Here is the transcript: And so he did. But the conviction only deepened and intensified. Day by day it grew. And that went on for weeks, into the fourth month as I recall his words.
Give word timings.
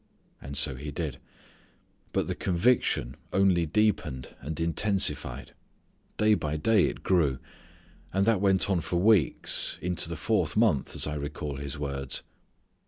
And 0.41 0.57
so 0.57 0.73
he 0.77 0.89
did. 0.89 1.19
But 2.11 2.25
the 2.25 2.33
conviction 2.33 3.15
only 3.31 3.67
deepened 3.67 4.29
and 4.39 4.59
intensified. 4.59 5.53
Day 6.17 6.33
by 6.33 6.57
day 6.57 6.85
it 6.85 7.03
grew. 7.03 7.37
And 8.11 8.25
that 8.25 8.41
went 8.41 8.67
on 8.67 8.81
for 8.81 8.95
weeks, 8.99 9.77
into 9.79 10.09
the 10.09 10.17
fourth 10.17 10.57
month 10.57 10.95
as 10.95 11.05
I 11.05 11.13
recall 11.13 11.57
his 11.57 11.77
words. 11.77 12.23